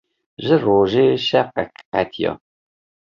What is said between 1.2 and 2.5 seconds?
şewqek qetiya.